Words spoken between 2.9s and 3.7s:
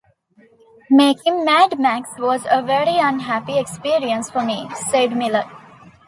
unhappy